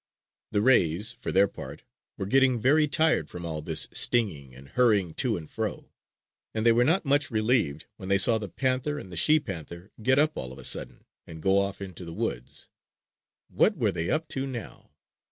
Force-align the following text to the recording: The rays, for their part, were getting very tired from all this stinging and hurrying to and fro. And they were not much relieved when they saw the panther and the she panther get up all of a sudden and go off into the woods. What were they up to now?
The 0.49 0.63
rays, 0.63 1.13
for 1.13 1.31
their 1.31 1.47
part, 1.47 1.83
were 2.17 2.25
getting 2.25 2.59
very 2.59 2.87
tired 2.87 3.29
from 3.29 3.45
all 3.45 3.61
this 3.61 3.87
stinging 3.93 4.55
and 4.55 4.69
hurrying 4.69 5.13
to 5.21 5.37
and 5.37 5.47
fro. 5.47 5.91
And 6.55 6.65
they 6.65 6.71
were 6.71 6.83
not 6.83 7.05
much 7.05 7.29
relieved 7.29 7.85
when 7.97 8.09
they 8.09 8.17
saw 8.17 8.39
the 8.39 8.49
panther 8.49 8.97
and 8.97 9.11
the 9.11 9.15
she 9.15 9.39
panther 9.39 9.91
get 10.01 10.17
up 10.17 10.31
all 10.35 10.51
of 10.51 10.57
a 10.57 10.65
sudden 10.65 11.05
and 11.27 11.39
go 11.39 11.59
off 11.59 11.83
into 11.83 12.03
the 12.03 12.13
woods. 12.15 12.67
What 13.47 13.77
were 13.77 13.91
they 13.91 14.09
up 14.09 14.27
to 14.29 14.47
now? 14.47 14.89